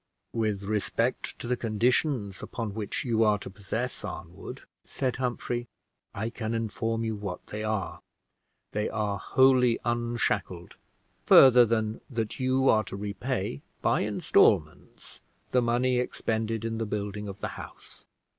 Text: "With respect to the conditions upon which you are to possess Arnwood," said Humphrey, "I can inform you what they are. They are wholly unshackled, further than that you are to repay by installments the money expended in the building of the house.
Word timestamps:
"With 0.33 0.63
respect 0.63 1.37
to 1.37 1.45
the 1.45 1.55
conditions 1.55 2.41
upon 2.41 2.73
which 2.73 3.05
you 3.05 3.23
are 3.23 3.37
to 3.37 3.51
possess 3.51 4.03
Arnwood," 4.03 4.63
said 4.83 5.17
Humphrey, 5.17 5.67
"I 6.15 6.31
can 6.31 6.55
inform 6.55 7.03
you 7.03 7.15
what 7.15 7.45
they 7.45 7.63
are. 7.63 7.99
They 8.71 8.89
are 8.89 9.19
wholly 9.19 9.77
unshackled, 9.85 10.75
further 11.27 11.65
than 11.67 12.01
that 12.09 12.39
you 12.39 12.67
are 12.67 12.83
to 12.85 12.95
repay 12.95 13.61
by 13.83 13.99
installments 14.01 15.21
the 15.51 15.61
money 15.61 15.99
expended 15.99 16.65
in 16.65 16.79
the 16.79 16.87
building 16.87 17.27
of 17.27 17.37
the 17.37 17.49
house. 17.49 18.07